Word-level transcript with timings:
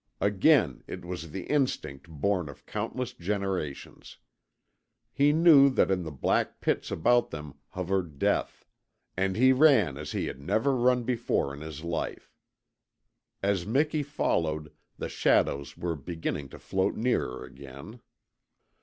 Again 0.19 0.83
it 0.87 1.05
was 1.05 1.29
the 1.29 1.43
instinct 1.43 2.09
born 2.09 2.49
of 2.49 2.65
countless 2.65 3.13
generations. 3.13 4.17
He 5.13 5.31
knew 5.31 5.69
that 5.69 5.91
in 5.91 6.01
the 6.01 6.11
black 6.11 6.59
pits 6.59 6.89
about 6.89 7.29
them 7.29 7.59
hovered 7.67 8.17
death 8.17 8.65
and 9.15 9.35
he 9.35 9.53
ran 9.53 9.99
as 9.99 10.11
he 10.13 10.25
had 10.25 10.39
never 10.41 10.75
run 10.75 11.03
before 11.03 11.53
in 11.53 11.61
his 11.61 11.83
life. 11.83 12.33
As 13.43 13.67
Miki 13.67 14.01
followed, 14.01 14.73
the 14.97 15.07
shadows 15.07 15.77
were 15.77 15.95
beginning 15.95 16.49
to 16.49 16.57
float 16.57 16.95
nearer 16.95 17.43
again. 17.45 17.99